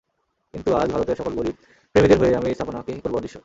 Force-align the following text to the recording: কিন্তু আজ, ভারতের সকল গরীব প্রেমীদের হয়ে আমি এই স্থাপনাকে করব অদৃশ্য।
কিন্তু 0.53 0.69
আজ, 0.75 0.87
ভারতের 0.93 1.17
সকল 1.17 1.33
গরীব 1.39 1.55
প্রেমীদের 1.95 2.19
হয়ে 2.21 2.33
আমি 2.35 2.47
এই 2.47 2.55
স্থাপনাকে 2.55 2.91
করব 3.03 3.15
অদৃশ্য। 3.17 3.37